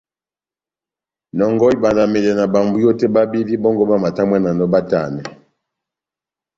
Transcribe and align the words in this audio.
Nɔngɔhɔ 1.37 1.73
ibandamedɛ 1.75 2.31
na 2.35 2.45
bámbwiyo 2.53 2.89
tɛ́h 2.99 3.11
bábevi 3.13 3.55
bɔ́ngɔ 3.63 3.83
bamatamwananɔ 3.89 4.65
batanɛ. 4.73 5.21